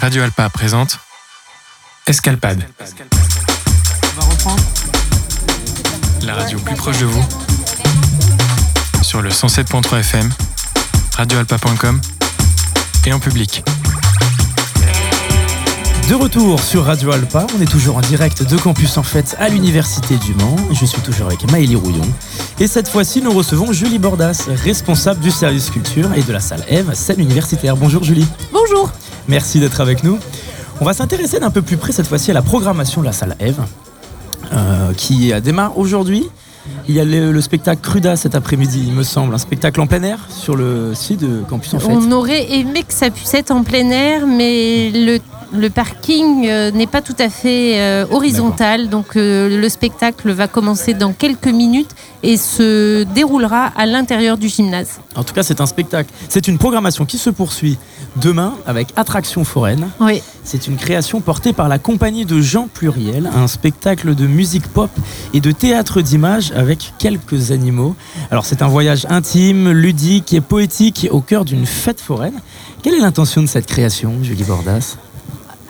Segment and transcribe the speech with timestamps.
[0.00, 0.98] Radio Alpa présente
[2.06, 2.66] Escalpade.
[2.80, 4.62] On va reprendre.
[6.22, 7.22] La radio plus proche de vous.
[9.02, 10.30] Sur le 107.3 FM,
[11.16, 12.00] radioalpa.com
[13.04, 13.62] et en public.
[16.08, 19.50] De retour sur Radio Alpa, on est toujours en direct de Campus en Fête à
[19.50, 20.56] l'Université du Mans.
[20.72, 22.08] Je suis toujours avec Maëlie Rouillon.
[22.58, 26.64] Et cette fois-ci, nous recevons Julie Bordas, responsable du service culture et de la salle
[26.68, 27.76] Eve, salle universitaire.
[27.76, 28.26] Bonjour Julie.
[28.50, 28.90] Bonjour.
[29.28, 30.18] Merci d'être avec nous.
[30.80, 33.36] On va s'intéresser d'un peu plus près cette fois-ci à la programmation de la salle
[33.40, 33.60] Eve,
[34.52, 36.26] euh, qui démarre aujourd'hui.
[36.88, 39.86] Il y a le, le spectacle Cruda cet après-midi, il me semble, un spectacle en
[39.86, 41.90] plein air sur le site de Campus en Fête.
[41.90, 45.18] On aurait aimé que ça puisse être en plein air, mais le,
[45.52, 48.88] le parking euh, n'est pas tout à fait euh, horizontal.
[48.88, 51.90] Donc euh, le spectacle va commencer dans quelques minutes
[52.22, 55.00] et se déroulera à l'intérieur du gymnase.
[55.16, 56.10] En tout cas, c'est un spectacle.
[56.28, 57.78] C'est une programmation qui se poursuit
[58.16, 59.88] demain avec Attraction foraine.
[60.00, 60.22] Oui.
[60.44, 64.90] C'est une création portée par la compagnie de Jean Pluriel, un spectacle de musique pop
[65.32, 67.94] et de théâtre d'image avec quelques animaux.
[68.30, 72.40] Alors c'est un voyage intime, ludique et poétique au cœur d'une fête foraine.
[72.82, 74.96] Quelle est l'intention de cette création, Julie Bordas?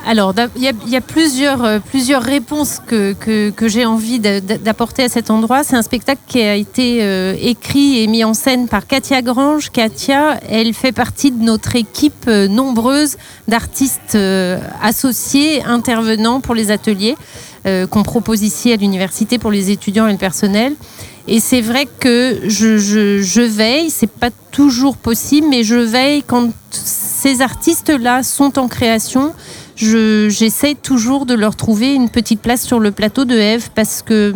[0.06, 1.78] Alors, il y a, plusieurs, euh,
[2.18, 3.14] réponses que,
[3.66, 5.62] j'ai envie d'a- d'a- d'apporter à cet endroit.
[5.62, 9.70] C'est un spectacle qui a été euh, écrit et mis en scène par Katia Grange.
[9.70, 14.16] Katia, elle fait partie de notre équipe euh, nombreuse d'artistes
[14.82, 17.16] associés, intervenants pour les ateliers
[17.90, 20.72] qu'on propose ici à l'université pour les étudiants et le personnel.
[21.28, 26.22] Et c'est vrai que je, je, je veille, c'est pas toujours possible, mais je veille
[26.26, 29.34] quand ces artistes-là sont en création.
[29.80, 34.02] Je- J'essaie toujours de leur trouver une petite place sur le plateau de Eve parce
[34.02, 34.34] que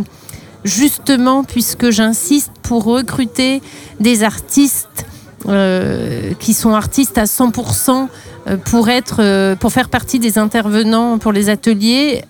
[0.65, 3.61] justement, puisque j'insiste pour recruter
[4.01, 5.05] des artistes
[5.47, 8.09] euh, qui sont artistes à 100%
[8.49, 12.23] euh, pour être, euh, pour faire partie des intervenants pour les ateliers,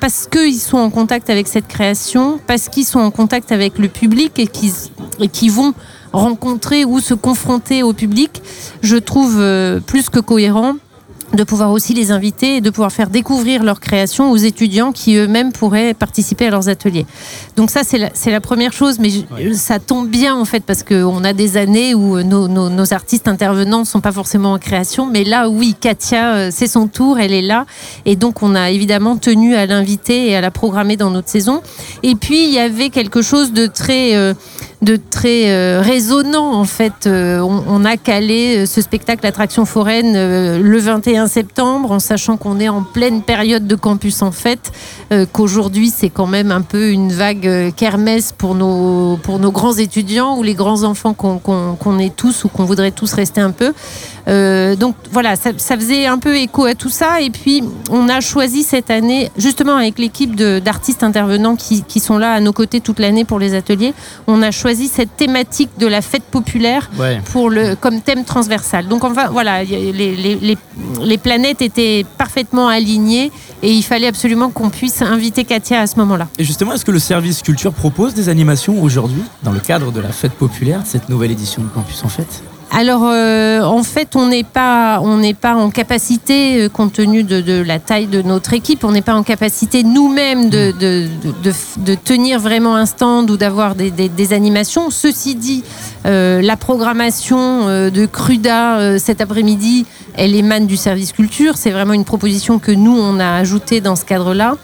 [0.00, 3.86] parce qu'ils sont en contact avec cette création, parce qu'ils sont en contact avec le
[3.86, 4.48] public et
[5.28, 5.74] qu'ils vont
[6.12, 8.42] rencontrer ou se confronter au public,
[8.82, 9.36] je trouve
[9.86, 10.74] plus que cohérent
[11.32, 15.14] de pouvoir aussi les inviter et de pouvoir faire découvrir leur création aux étudiants qui
[15.16, 17.06] eux-mêmes pourraient participer à leurs ateliers.
[17.56, 21.22] Donc ça, c'est la, première chose, mais je- ça tombe bien en fait parce qu'on
[21.22, 25.06] a des années où nos, nos- nos artistes intervenants ne sont pas forcément en création,
[25.06, 27.64] mais là, oui, Katia, euh, c'est son tour, elle est là,
[28.06, 31.62] et donc on a évidemment tenu à l'inviter et à la programmer dans notre saison.
[32.02, 34.16] Et puis, il y avait quelque chose de très...
[34.16, 34.34] euh,
[34.82, 37.06] de très euh, résonnant en fait.
[37.06, 41.98] Euh, on, on a calé euh, ce spectacle Attraction foraine euh, le 21 septembre en
[41.98, 44.72] sachant qu'on est en pleine période de campus en fête,
[45.12, 49.50] euh, qu'aujourd'hui c'est quand même un peu une vague euh, kermesse pour nos, pour nos
[49.52, 53.12] grands étudiants ou les grands enfants qu'on qu'on- qu'on est tous ou qu'on voudrait tous
[53.12, 53.72] rester un peu.
[54.28, 57.20] Euh, donc voilà, ça, ça faisait un peu écho à tout ça.
[57.22, 62.18] Et puis, on a choisi cette année, justement avec l'équipe d'artistes intervenants qui, qui sont
[62.18, 63.94] là à nos côtés toute l'année pour les ateliers,
[64.26, 67.20] on a choisi cette thématique de la fête populaire Ouais.
[67.32, 68.86] pour le, comme thème transversal.
[68.88, 73.32] Donc enfin voilà, les, les planètes étaient parfaitement alignées
[73.62, 76.28] et il fallait absolument qu'on puisse inviter Katia à ce moment-là.
[76.38, 80.00] Et justement, est-ce que le service culture propose des animations aujourd'hui dans le cadre de
[80.00, 82.42] la fête populaire, cette nouvelle édition de Campus en Fête?
[82.72, 87.24] Alors, euh, en fait, on n'est pas, on n'est pas en capacité, euh, compte tenu
[87.24, 91.08] de, de la taille de notre équipe, on n'est pas en capacité nous-mêmes de, de,
[91.20, 94.90] de, de- de tenir vraiment un stand ou d'avoir des, des- des animations.
[94.90, 95.64] Ceci dit,
[96.06, 101.56] euh, la programmation de Cruda cet après-midi, elle émane du service culture.
[101.56, 104.56] C'est vraiment une proposition que nous, on a ajoutée dans ce cadre-là.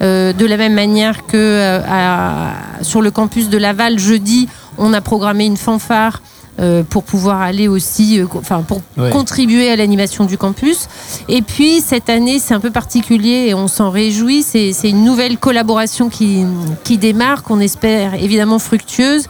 [0.00, 5.46] De la même manière que à- sur le campus de Laval, jeudi, on a programmé
[5.46, 6.22] une fanfare
[6.60, 9.10] euh, pour pouvoir aller aussi, euh, enfin pour Ouais.
[9.10, 10.86] contribuer à l'animation du campus.
[11.28, 14.42] Et puis cette année, c'est un peu particulier et on s'en réjouit.
[14.42, 16.44] C'est c'est une nouvelle collaboration qui,
[16.84, 19.24] qui démarre, qu'on espère évidemment fructueuse.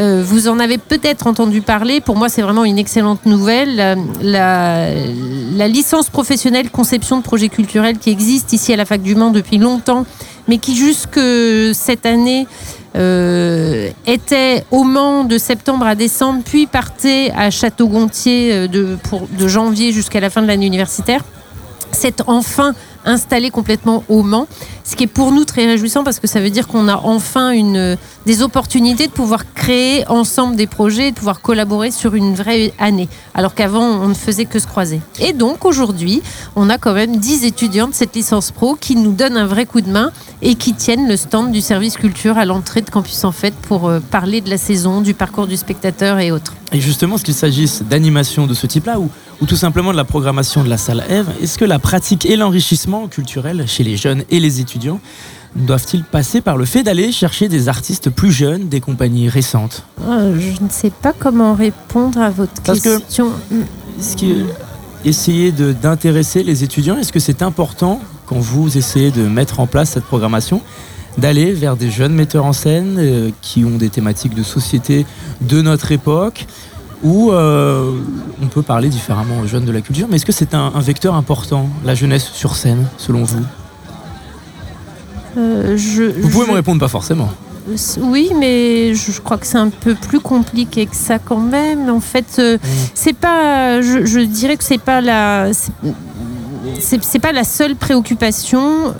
[0.00, 2.00] Euh, vous en avez peut-être entendu parler.
[2.00, 3.74] Pour moi, c'est vraiment une excellente nouvelle.
[3.74, 4.94] La, la-
[5.56, 9.30] la licence professionnelle conception de projets culturels qui existe ici à la Fac du Mans
[9.32, 10.06] depuis longtemps,
[10.48, 11.20] mais qui jusque
[11.74, 12.46] cette année
[12.96, 19.28] euh, était au Mans de septembre à décembre, puis partait à Château-Gontier euh, de, pour-
[19.28, 21.22] de janvier jusqu'à la fin de l'année universitaire.
[21.92, 22.74] C'est enfin
[23.04, 24.46] installé complètement au Mans,
[24.84, 27.50] ce qui est pour nous très réjouissant parce que ça veut dire qu'on a enfin
[27.50, 27.96] une,
[28.26, 32.72] des opportunités de pouvoir créer ensemble des projets et de pouvoir collaborer sur une vraie
[32.78, 35.00] année, alors qu'avant on ne faisait que se croiser.
[35.20, 36.22] Et donc aujourd'hui,
[36.56, 39.66] on a quand même 10 étudiants de cette licence pro qui nous donnent un vrai
[39.66, 40.10] coup de main
[40.42, 43.88] et qui tiennent le stand du service culture à l'entrée de Campus en Fête pour
[43.88, 46.54] euh, parler de la saison, du parcours du spectateur et autres.
[46.72, 49.08] Et justement, ce qu'il s'agisse d'animation de ce type-là ou,
[49.40, 52.36] ou tout simplement de la programmation de la salle Eve, est-ce que la pratique et
[52.36, 55.00] l'enrichissement culturel chez les jeunes et les étudiants
[55.54, 59.84] doivent-ils passer par le fait d'aller chercher des artistes plus jeunes, des compagnies récentes?
[60.06, 63.30] Euh, Je ne sais pas comment répondre à votre Parce question.
[64.18, 64.44] Que,
[65.04, 69.90] essayer d'intéresser les étudiants, est-ce que c'est important quand vous essayez de mettre en place
[69.90, 70.60] cette programmation
[71.18, 75.04] d'aller vers des jeunes metteurs en scène euh, qui ont des thématiques de société
[75.40, 76.46] de notre époque
[77.02, 77.92] ou euh,
[78.42, 80.80] on peut parler différemment aux jeunes de la culture, mais est-ce que c'est un, un,
[80.80, 83.44] vecteur important, la jeunesse sur scène, selon vous?
[85.36, 87.28] Euh, je, Vous pouvez je, me répondre pas forcément.
[88.00, 91.90] Oui, mais je, crois que c'est un peu plus compliqué que ça quand même.
[91.90, 92.68] En fait, euh, Mmh.
[92.94, 93.82] c'est pas.
[93.82, 95.50] Je, je dirais que c'est pas la.
[96.80, 98.94] C'est pas la seule préoccupation.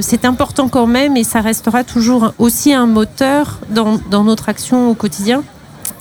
[0.00, 4.90] C'est important quand même et ça restera toujours aussi un moteur dans, dans notre action
[4.90, 5.42] au quotidien.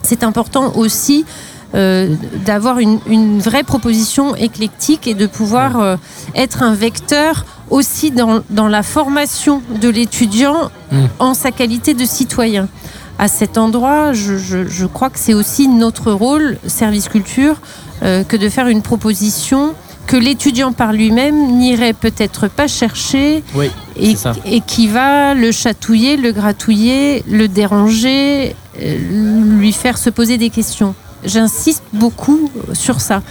[0.05, 1.25] C'est important aussi
[1.73, 2.15] euh,
[2.45, 5.97] d'avoir une, une, vraie proposition éclectique et de pouvoir euh,
[6.35, 10.97] être un vecteur aussi dans, dans la formation de l'étudiant mmh.
[11.19, 12.69] en sa qualité de citoyen.
[13.17, 17.55] À cet endroit, je, je, je crois que c'est aussi notre rôle, service culture,
[18.03, 19.73] euh, que de faire une proposition
[20.07, 24.15] que l'étudiant par lui-même n'irait peut-être pas chercher oui, et,
[24.45, 30.49] et, qui va le chatouiller, le gratouiller, le déranger, euh, lui faire se poser des
[30.49, 30.95] questions.
[31.23, 33.21] J'insiste beaucoup sur ça.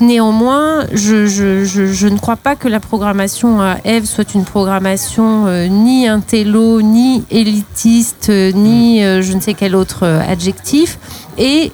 [0.00, 4.44] Néanmoins, je, je, je, je, ne crois pas que la programmation à Eve soit une
[4.44, 10.98] programmation euh, ni intello, ni élitiste, euh, ni euh, je ne sais quel autre adjectif.
[11.36, 11.70] Et,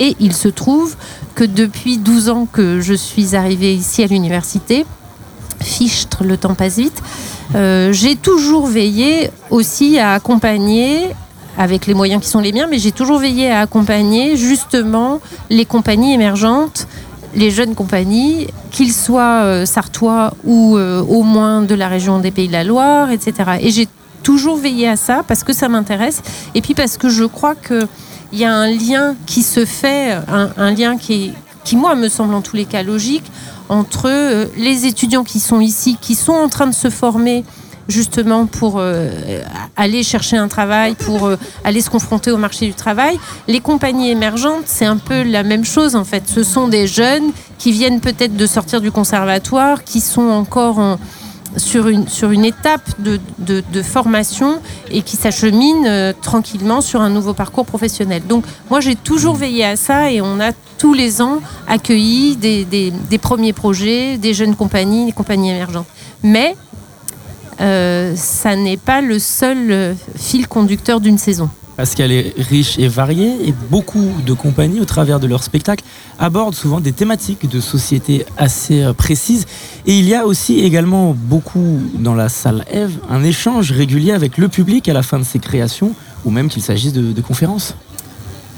[0.00, 0.96] et il se trouve
[1.34, 4.86] que depuis 12 ans que je suis arrivée ici à l'université,
[5.60, 7.02] fichtre, le temps passe vite,
[7.54, 11.10] euh, j'ai toujours veillé aussi à accompagner
[11.56, 15.20] avec les moyens qui sont les miens, mais j'ai toujours veillé à accompagner justement
[15.50, 16.88] les compagnies émergentes,
[17.34, 22.30] les jeunes compagnies, qu'ils soient euh, sartois ou euh, au moins de la région des
[22.30, 23.58] Pays de la Loire, etc.
[23.60, 23.88] Et j'ai
[24.22, 26.22] toujours veillé à ça parce que ça m'intéresse
[26.54, 27.86] et puis parce que je crois que
[28.34, 31.32] il y a un lien qui se fait, un, lien qui, est,
[31.62, 33.30] qui, moi, me semble en tous les cas logique,
[33.68, 37.44] entre euh, les étudiants qui sont ici, qui sont en train de se former
[37.86, 39.08] justement pour euh,
[39.76, 43.20] aller chercher un travail, pour euh, aller se confronter au marché du travail.
[43.46, 46.24] Les compagnies émergentes, c'est un peu la même chose en fait.
[46.26, 50.98] Ce sont des jeunes qui viennent peut-être de sortir du conservatoire, qui sont encore en,
[51.56, 54.60] sur, une, sur une étape de, de, formation
[54.90, 58.22] et qui s'acheminent euh, tranquillement sur un nouveau parcours professionnel.
[58.26, 62.64] Donc moi j'ai toujours veillé à ça et on a tous les ans accueilli des,
[62.64, 65.86] des, des premiers projets, des jeunes compagnies, des compagnies émergentes.
[66.22, 66.56] Mais
[67.60, 71.48] euh, ça n'est pas le seul euh, fil conducteur d'une saison.
[71.76, 75.84] Parce qu'elle est riche et variée et beaucoup de compagnies, au travers de leurs spectacles,
[76.18, 79.46] abordent souvent des thématiques de société assez euh, précises.
[79.86, 84.38] Et il y a aussi également beaucoup dans la salle Eve un échange régulier avec
[84.38, 85.94] le public à la fin de ces créations,
[86.24, 87.74] ou même qu'il s'agisse de conférences.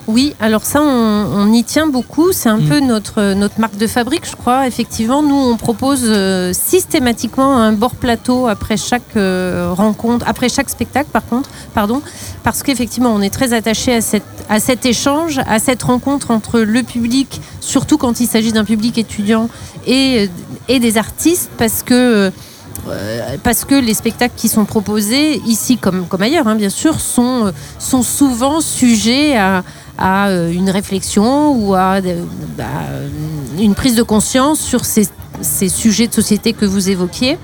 [0.09, 2.31] Oui, alors ça, on, on y tient beaucoup.
[2.33, 2.69] C'est un mmh.
[2.69, 4.69] peu notre, notre marque de fabrique, je crois.
[4.69, 10.71] Effectivement, nous, on propose euh, systématiquement un bord plateau après chaque euh, rencontre, après chaque
[10.71, 12.03] spectacle, par contre, pardon,
[12.45, 16.61] parce qu'effectivement, on est très attaché à, cette, à cet échange, à cette rencontre entre
[16.61, 19.49] le public, surtout quand il s'agit d'un public étudiant
[19.89, 20.31] et,
[20.69, 22.31] et des artistes, parce que
[22.89, 27.01] euh, parce que les spectacles qui sont proposés ici comme, comme ailleurs, hein, bien sûr,
[27.01, 29.65] sont, sont souvent sujets à,
[29.99, 32.01] à une réflexion ou à, à,
[33.59, 35.09] une prise de conscience sur ces,
[35.41, 37.39] ces sujets de société que vous évoquiez.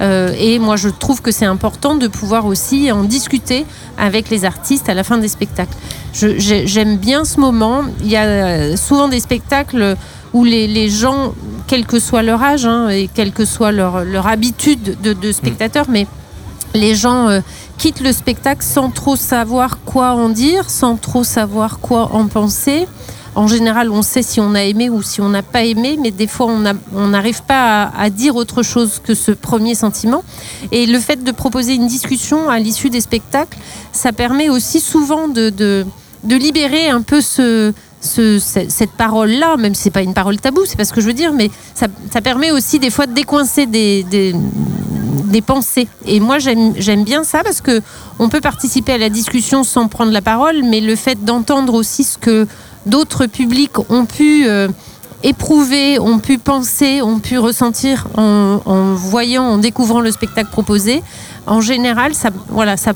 [0.00, 3.66] Euh, et moi, je trouve que c'est important de pouvoir aussi en discuter
[3.98, 5.74] avec les artistes à la fin des spectacles.
[6.12, 7.82] J'aime bien ce moment.
[8.00, 9.96] Il y a souvent des spectacles
[10.32, 11.34] où les, les gens,
[11.66, 15.32] quel que soit leur âge hein, et quelle que soit leur, leur habitude de, de
[15.32, 15.92] spectateur, mmh.
[15.92, 16.06] mais
[16.78, 17.40] les gens euh,
[17.76, 22.86] quittent le spectacle sans trop savoir quoi en dire, sans trop savoir quoi en penser.
[23.34, 26.10] En général, on sait si on a aimé ou si on n'a pas aimé, mais
[26.10, 30.24] des fois, on n'arrive pas à, dire autre chose que ce premier sentiment.
[30.72, 33.56] Et le fait de proposer une discussion à l'issue des spectacles,
[33.92, 35.84] ça permet aussi souvent de,
[36.24, 40.84] libérer un peu ce, cette parole-là, même si c'est pas une parole tabou, c'est pas
[40.84, 41.86] ce que je veux dire, mais ça,
[42.20, 44.34] permet aussi des fois de décoincer des,
[45.40, 45.88] pensées.
[46.06, 47.80] Et moi, j'aime bien ça parce que
[48.18, 52.04] on peut participer à la discussion sans prendre la parole, mais le fait d'entendre aussi
[52.04, 52.46] ce que
[52.86, 54.68] d'autres publics ont pu euh,
[55.22, 61.02] éprouver, ont pu penser, ont pu ressentir en, voyant, en découvrant le spectacle proposé,
[61.46, 62.92] en général, ça, voilà, ça,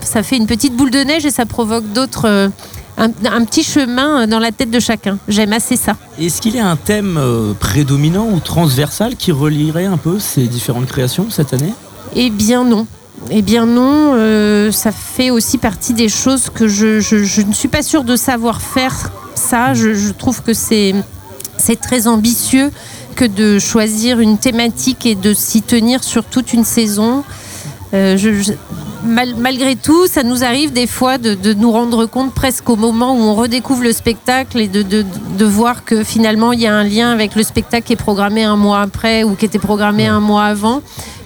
[0.00, 2.26] ça fait une petite boule de neige et ça provoque d'autres.
[2.26, 2.48] Euh,
[2.96, 3.10] un,
[3.44, 5.18] petit chemin dans la tête de chacun.
[5.28, 5.96] J'aime assez ça.
[6.18, 10.46] Est-ce qu'il y a un thème euh, prédominant ou transversal qui relierait un peu ces
[10.46, 11.74] différentes créations cette année?
[12.14, 12.86] Eh bien non.
[13.30, 17.68] Eh bien non, euh, ça fait aussi partie des choses que je, je, ne suis
[17.68, 19.74] pas sûre de savoir faire ça.
[19.74, 20.94] Je, je trouve que c'est
[21.58, 22.70] c'est très ambitieux
[23.14, 27.24] que de choisir une thématique et de s'y tenir sur toute une saison.
[27.94, 28.16] Euh,
[29.06, 33.20] malgré tout, ça nous arrive des fois de, nous rendre compte presque au moment où
[33.20, 37.34] on redécouvre le spectacle et de, voir que finalement il y a un lien avec
[37.34, 40.82] le spectacle qui est programmé un mois après ou qui était programmé un mois avant.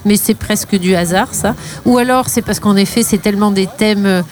[0.06, 1.54] Mais c'est presque du hasard, ça.
[1.84, 4.22] Ou alors c'est parce qu'en effet, c'est tellement des thèmes euh,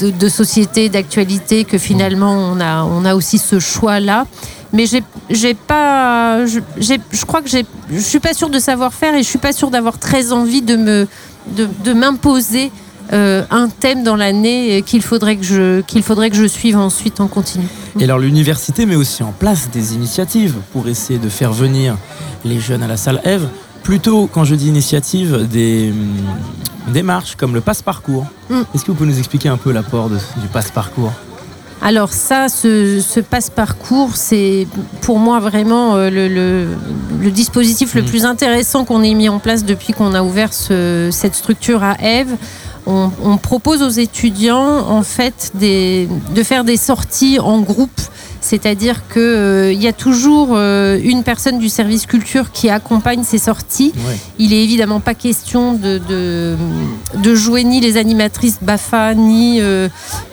[0.00, 4.26] de, société, d'actualité que finalement on a, on a aussi ce choix-là
[4.72, 4.84] mais
[5.30, 7.62] j'ai pas je, je crois que je
[7.98, 10.76] suis pas sûre de savoir faire et je suis pas sûre d'avoir très envie de
[10.76, 11.06] me
[11.48, 12.72] de, m'imposer
[13.12, 17.20] euh, un thème dans l'année qu'il faudrait que je qu'il faudrait que je suive ensuite
[17.20, 17.66] en continu.
[18.00, 21.96] Et alors l'université met aussi en place des initiatives pour essayer de faire venir
[22.44, 23.48] les jeunes à la salle Eve.
[23.82, 28.26] Plutôt, quand je dis initiative, des hum, démarches comme le passe-parcours.
[28.50, 28.62] Mm.
[28.74, 31.12] Est-ce que vous pouvez nous expliquer un peu l'apport du passe-parcours?
[31.82, 34.66] Alors ça, ce, passe-parcours, c'est
[35.02, 38.06] pour moi vraiment euh, le, dispositif le mm.
[38.06, 42.34] plus intéressant qu'on ait mis en place depuis qu'on a ouvert cette structure à Eve.
[42.86, 48.00] On, on, propose aux étudiants en fait de faire des sorties en groupe
[48.46, 53.38] c'est-à-dire qu'il euh, y a toujours euh, une personne du service culture qui accompagne ces
[53.38, 53.92] sorties.
[54.38, 59.88] Il est évidemment pas question de, de, jouer ni les animatrices BAFA, ni, euh,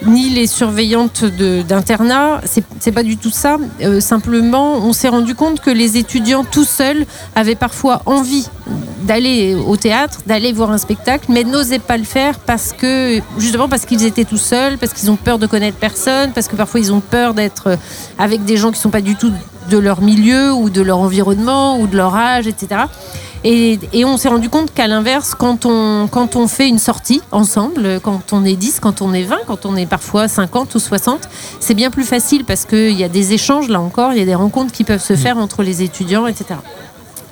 [0.05, 2.41] ni les surveillantes d'internat.
[2.79, 3.57] C'est pas du tout ça.
[3.99, 8.47] simplement, on s'est rendu compte que les étudiants tout seuls avaient parfois envie
[9.03, 13.67] d'aller au théâtre, d'aller voir un spectacle, mais n'osaient pas le faire parce que justement
[13.67, 16.79] parce qu'ils étaient tout seuls, parce qu'ils ont peur de connaître personne, parce que parfois
[16.79, 17.77] ils ont peur d'être
[18.17, 19.31] avec des gens qui ne sont pas du tout
[19.69, 22.83] de leur milieu ou de leur environnement ou de leur âge, etc.
[23.45, 27.99] Et, on s'est rendu compte qu'à l'inverse, quand on, quand on fait une sortie ensemble,
[28.01, 31.27] quand on est 10, quand on est 20, quand on est parfois 50 ou 60,
[31.59, 34.25] c'est bien plus facile parce qu'il y a des échanges, là encore, il y a
[34.25, 36.55] des rencontres qui peuvent se faire entre les étudiants, etc.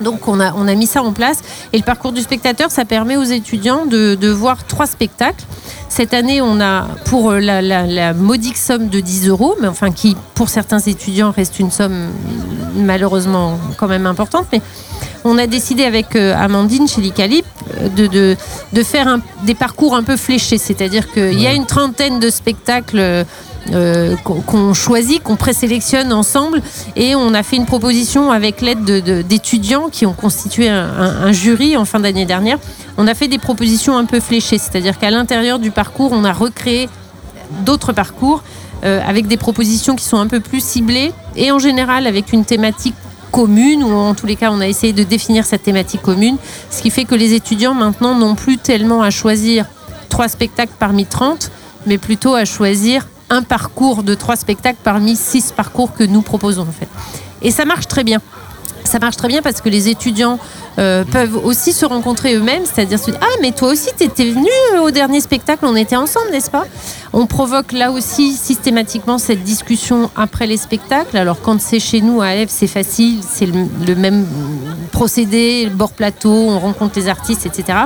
[0.00, 1.40] Donc on a, on a mis ça en place.
[1.72, 5.44] Et le parcours du spectateur, ça permet aux étudiants de, de voir trois spectacles.
[5.88, 10.16] Cette année, on a pour la, la, modique somme de 10 euros, mais enfin qui
[10.34, 12.08] pour certains étudiants reste une somme
[12.74, 14.46] malheureusement quand même importante.
[14.52, 14.62] Mais
[15.24, 17.44] on a décidé avec euh, Amandine chez l'ICALIP
[17.78, 18.36] euh, de, de,
[18.72, 20.58] de, faire un, des parcours un peu fléchés.
[20.58, 23.24] C'est-à-dire qu'il y a une trentaine de spectacles
[23.70, 26.60] euh, qu'on choisit, qu'on présélectionne ensemble.
[26.96, 28.84] Et on a fait une proposition avec l'aide
[29.26, 32.58] d'étudiants qui ont constitué un, jury en fin d'année dernière.
[32.98, 36.32] On a fait des propositions un peu fléchées, c'est-à-dire qu'à l'intérieur du parcours, on a
[36.32, 36.88] recréé
[37.64, 38.42] d'autres parcours
[38.84, 42.44] euh, avec des propositions qui sont un peu plus ciblées et en général avec une
[42.44, 42.96] thématique
[43.30, 46.36] commune, ou en tous les cas on a essayé de définir cette thématique commune,
[46.70, 49.66] ce qui fait que les étudiants maintenant n'ont plus tellement à choisir
[50.08, 51.50] trois spectacles parmi 30,
[51.86, 56.62] mais plutôt à choisir un parcours de trois spectacles parmi six parcours que nous proposons
[56.62, 56.88] en fait.
[57.40, 58.20] Et ça marche très bien.
[58.84, 60.38] Ça marche très bien parce que les étudiants
[60.78, 64.30] euh, peuvent aussi se rencontrer eux-mêmes, c'est-à-dire se dire Ah, mais toi aussi, tu étais
[64.30, 64.48] venu
[64.82, 66.64] au dernier spectacle, on était ensemble, n'est-ce pas?
[67.12, 71.18] On provoque là aussi systématiquement cette discussion après les spectacles.
[71.18, 74.26] Alors, quand c'est chez nous à Eve, c'est facile, c'est le, même
[74.92, 77.78] procédé, le bord plateau, on rencontre les artistes, etc.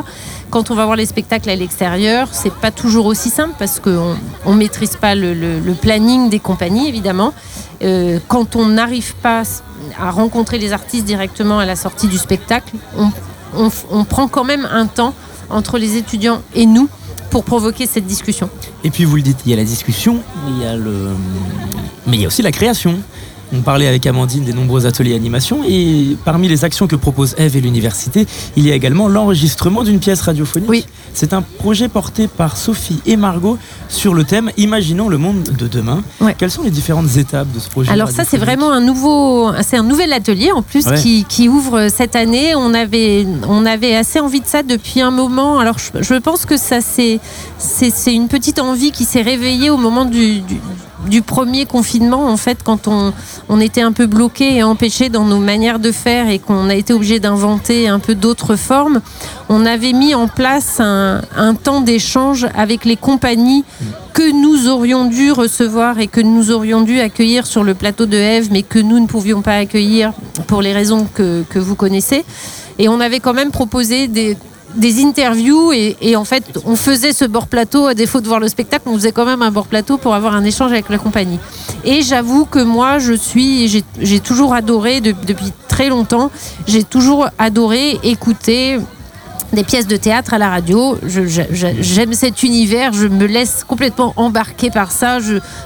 [0.51, 4.17] Quand on va voir les spectacles à l'extérieur, c'est pas toujours aussi simple parce qu'on
[4.47, 7.35] ne maîtrise pas le, planning des compagnies, évidemment.
[7.83, 9.43] Euh, quand on n'arrive pas
[9.99, 12.75] à rencontrer les artistes directement à la sortie du spectacle,
[13.55, 15.15] on, prend quand même un temps
[15.51, 16.89] entre les étudiants et nous
[17.31, 18.51] pour provoquer cette discussion.
[18.85, 21.09] Et puis vous le dites, il y a la discussion, il y a le...
[22.07, 22.99] mais il y a aussi la création.
[23.53, 27.57] On parlait avec Amandine des nombreux ateliers animation et parmi les actions que propose Eve
[27.57, 28.27] et l'université,
[28.57, 30.69] il y a également l'enregistrement d'une pièce radiophonique.
[30.69, 30.87] Oui.
[31.15, 35.67] C'est un projet porté par Sophie et Margot sur le thème Imaginons le monde de
[35.69, 36.03] demain.
[36.39, 39.77] Quelles sont les différentes étapes de ce projet Alors ça c'est vraiment un nouveau, c'est
[39.77, 40.85] un nouvel atelier en plus
[41.29, 42.55] qui, ouvre cette année.
[42.57, 45.59] On avait, on avait assez envie de ça depuis un moment.
[45.59, 47.21] Alors je, pense que ça c'est,
[47.59, 50.61] c'est, une petite envie qui s'est réveillée au moment du du
[51.23, 55.79] premier confinement, en fait, quand on, était un peu bloqué et empêché dans nos manières
[55.79, 59.01] de faire et qu'on a été obligé d'inventer un peu d'autres formes,
[59.49, 61.23] on avait mis en place un,
[61.63, 63.65] temps d'échange avec les compagnies
[64.13, 68.17] que nous aurions dû recevoir et que nous aurions dû accueillir sur le plateau de
[68.17, 70.13] Eve, mais que nous ne pouvions pas accueillir
[70.47, 72.25] pour les raisons que, que vous connaissez.
[72.79, 74.37] Et on avait quand même proposé des,
[74.77, 78.49] des interviews et, en fait on faisait ce bord plateau à défaut de voir le
[78.49, 81.39] spectacle on faisait quand même un bord plateau pour avoir un échange avec la compagnie
[81.85, 86.31] et j'avoue que moi je suis j'ai toujours adoré de, depuis très longtemps
[86.67, 88.79] j'ai toujours adoré écouter
[89.53, 90.99] des pièces de théâtre à la radio.
[91.07, 95.19] J'aime cet univers, je me laisse complètement embarquer par ça.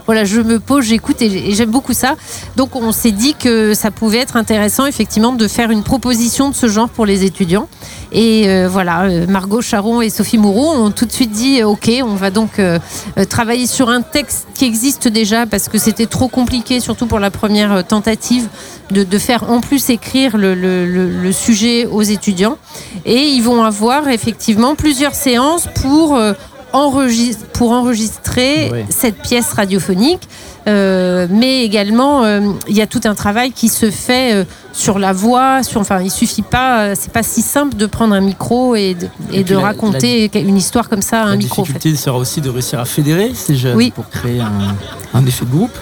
[0.06, 2.16] Voilà, je me pose, j'écoute et j'aime beaucoup ça.
[2.56, 6.54] Donc on s'est dit que ça pouvait être intéressant effectivement de faire une proposition de
[6.54, 7.68] ce genre pour les étudiants.
[8.12, 11.68] Et euh, voilà, euh, Margot Charon et Sophie Moreau ont tout de suite dit euh,
[11.68, 12.60] OK, on va donc
[13.28, 17.30] travailler sur un texte qui existe déjà parce que c'était trop compliqué, surtout pour la
[17.30, 18.48] première tentative,
[18.90, 22.58] de, faire en plus écrire le, sujet aux étudiants.
[23.04, 26.18] Et ils vont avoir effectivement plusieurs séances pour,
[26.72, 28.84] enregistre, pour enregistrer oui.
[28.90, 30.28] cette pièce radiophonique.
[30.68, 34.98] Euh, mais également, euh, il y a tout un travail qui se fait euh, sur
[34.98, 35.62] la voix.
[35.62, 39.06] Sur, enfin, il suffit pas, c'est pas si simple de prendre un micro et de,
[39.32, 41.62] et et de la, raconter la, une histoire comme ça à un micro.
[41.62, 41.98] La difficulté en fait.
[41.98, 43.90] sera aussi de réussir à fédérer ces jeunes oui.
[43.94, 44.76] pour créer un,
[45.14, 45.76] un effet de groupe.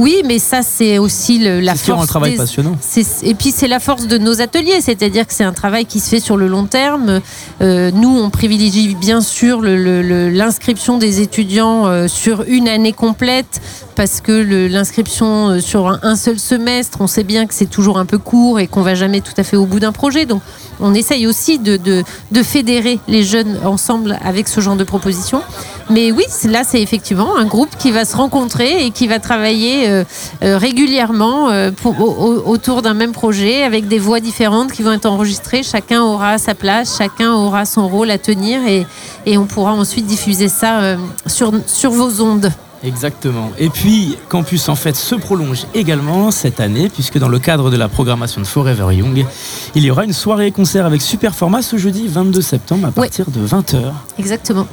[0.00, 2.04] Oui, mais ça, c'est aussi le, la force.
[2.04, 2.36] un travail des...
[2.38, 2.74] passionnant.
[3.22, 6.08] Et puis, c'est la force de nos ateliers, c'est-à-dire que c'est un travail qui se
[6.08, 7.20] fait sur le long terme.
[7.60, 13.60] Euh, nous, on privilégie bien sûr l'inscription des étudiants euh, sur une année complète
[13.94, 14.32] parce que
[14.70, 18.16] l'inscription euh, sur un, un, seul semestre, on sait bien que c'est toujours un peu
[18.16, 20.24] court et qu'on va jamais tout à fait au bout d'un projet.
[20.24, 20.40] Donc,
[20.80, 22.02] on essaye aussi de, de,
[22.32, 25.42] de, fédérer les jeunes ensemble avec ce genre de propositions.
[25.90, 29.89] Mais oui, là, c'est effectivement un groupe qui va se rencontrer et qui va travailler
[29.90, 30.04] euh,
[30.42, 34.92] euh, régulièrement euh, pour, au, autour d'un même projet avec des voix différentes qui vont
[34.92, 35.62] être enregistrées.
[35.62, 38.86] Chacun aura sa place, chacun aura son rôle à tenir et,
[39.26, 42.50] et on pourra ensuite diffuser ça sur, sur vos ondes.
[42.82, 43.50] Exactement.
[43.58, 47.76] Et puis, Campus en fait se prolonge également cette année, puisque dans le cadre de
[47.76, 49.26] la programmation de Forever Young,
[49.74, 53.26] il y aura une soirée concert avec super format ce jeudi 22 septembre à partir
[53.28, 53.34] oui.
[53.40, 53.92] de 20h.
[54.18, 54.66] Exactement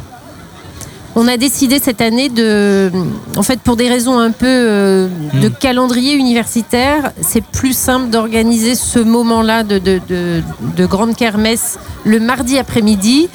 [1.20, 2.92] on a décidé cette année de,
[3.36, 5.08] en fait, pour des raisons un peu euh,
[5.42, 5.54] de mmh.
[5.60, 10.44] calendrier universitaire, c'est plus simple d'organiser ce moment-là de, de, de,
[10.76, 13.30] de, grande kermesse le mardi après-midi,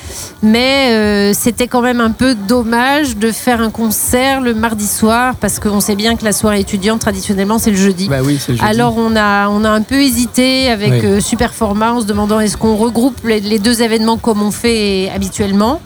[0.44, 5.34] mais euh, c'était quand même un peu dommage de faire un concert le mardi soir
[5.40, 8.08] parce qu'on sait bien que la soirée étudiante traditionnellement c'est le jeudi.
[8.08, 8.60] Bah oui, le jeudi.
[8.64, 11.00] Alors on a, on a un peu hésité avec oui.
[11.04, 15.10] euh, Superformat en se demandant est-ce qu'on regroupe les, les deux événements comme on fait
[15.12, 15.80] habituellement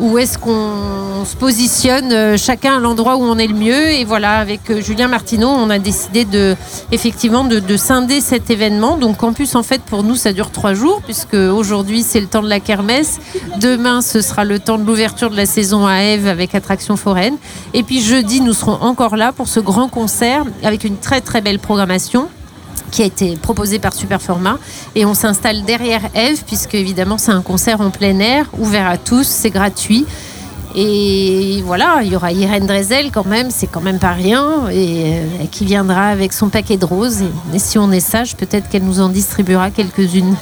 [0.00, 3.90] où est-ce qu'on se positionne euh, chacun à l'endroit où on est le mieux.
[3.90, 6.54] Et voilà avec euh, Julien Martineau on a décidé de
[6.92, 8.96] effectivement de, de, scinder cet événement.
[8.96, 12.42] Donc campus en fait pour nous ça dure trois jours puisque aujourd'hui c'est le temps
[12.42, 13.18] de la kermesse.
[13.60, 17.36] Demain ce sera le temps de l'ouverture de la saison à Eve avec attraction foraine.
[17.74, 21.40] Et puis jeudi nous serons encore là pour ce grand concert avec une très très
[21.40, 22.28] belle programmation
[22.90, 24.58] qui a été proposé par Superformat
[24.94, 28.96] et on s'installe derrière Eve puisque évidemment c'est un concert en plein air ouvert à
[28.98, 30.06] tous, c'est gratuit.
[30.78, 35.04] Et voilà, il y aura Irène Drezel quand même, c'est quand même pas rien, et
[35.04, 37.22] euh, qui viendra avec son paquet de roses.
[37.22, 40.36] Et, et si on est sage, peut-être qu'elle nous en distribuera quelques-unes.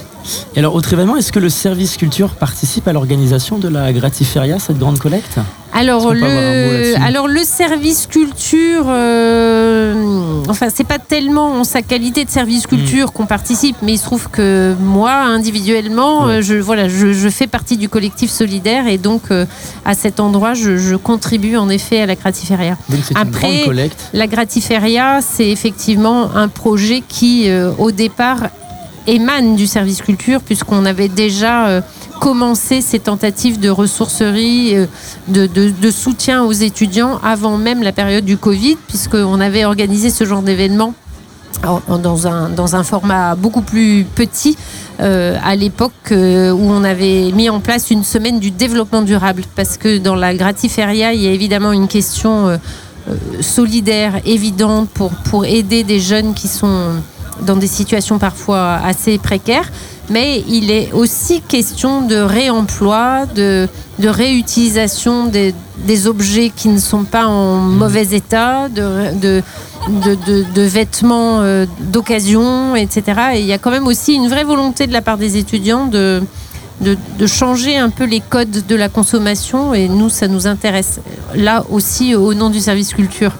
[0.55, 4.59] Et alors, autre événement, est-ce que le service culture participe à l'organisation de la Gratiferia,
[4.59, 5.39] cette grande collecte?
[5.77, 12.29] Alors le, alors le service culture, euh, enfin c'est pas tellement en sa qualité de
[12.29, 13.11] service culture mmh.
[13.11, 16.41] qu'on participe, mais il se trouve que moi individuellement, mmh.
[16.41, 19.45] je voilà, je, je, fais partie du collectif solidaire et donc euh,
[19.83, 22.77] à cet endroit, je, je, contribue en effet à la Gratiferia.
[23.13, 23.65] Après,
[24.13, 28.43] la Gratiferia, c'est effectivement un projet qui euh, au départ
[29.07, 31.81] émane du service culture puisqu'on avait déjà euh,
[32.19, 34.85] commencé ces tentatives de ressourcerie, euh,
[35.27, 40.41] de, soutien aux étudiants avant même la période du Covid puisqu'on avait organisé ce genre
[40.41, 40.93] d'événement
[41.87, 42.27] dans
[42.75, 44.55] un, format beaucoup plus petit
[44.99, 49.43] euh, à l'époque où on avait mis en place une semaine du développement durable.
[49.55, 52.59] Parce que dans la gratiferia il y a évidemment une question
[53.39, 56.91] solidaire évidente pour, pour aider des jeunes qui sont
[57.41, 59.71] dans des situations parfois assez précaires,
[60.09, 63.67] mais il est aussi question de réemploi, de,
[63.99, 69.43] de réutilisation des, des, objets qui ne sont pas en mauvais état, de, de,
[69.89, 73.21] de, de vêtements euh, d'occasion, etc.
[73.35, 75.87] Et il y a quand même aussi une vraie volonté de la part des étudiants
[75.87, 76.21] de,
[76.81, 80.99] de, de, changer un peu les codes de la consommation et nous, ça nous intéresse.
[81.33, 83.31] Là aussi, au nom du service culture.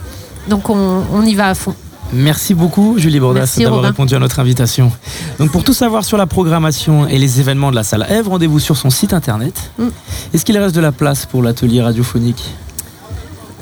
[0.49, 1.75] Donc on, on y va à fond.
[2.15, 4.91] Merci beaucoup Julie Bordas d'avoir répondu à notre invitation.
[5.39, 8.59] Donc pour tout savoir sur la programmation et les événements de la salle Ève, rendez-vous
[8.59, 9.71] sur son site internet.
[9.77, 9.87] Mm.
[10.33, 12.43] Est-ce qu'il reste de la place pour l'atelier radiophonique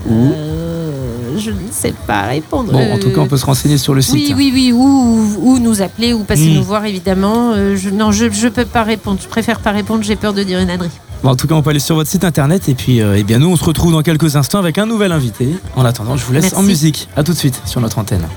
[0.09, 2.71] Euh, je ne sais pas répondre.
[2.71, 4.13] Bon, en tout cas, on peut se renseigner sur le site.
[4.13, 6.53] Oui, oui, oui, ou, ou nous appeler ou passer Mm.
[6.55, 7.53] nous voir évidemment.
[7.55, 9.19] Euh, je, non, je ne peux pas répondre.
[9.21, 10.03] Je préfère pas répondre.
[10.03, 10.89] J'ai peur de dire une ânerie.
[11.23, 13.23] Bon, en tout cas, on peut aller sur votre site internet et puis, euh, eh
[13.23, 15.47] bien, nous, on se retrouve dans quelques instants avec un nouvel invité.
[15.75, 16.57] En attendant, je vous laisse Merci.
[16.57, 17.07] en musique.
[17.15, 18.27] À tout de suite sur notre antenne.